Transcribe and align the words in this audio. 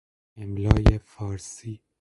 املای 0.37 0.97
فارسی 0.97 1.81